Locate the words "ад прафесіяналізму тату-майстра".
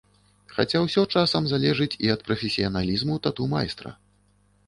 2.15-3.89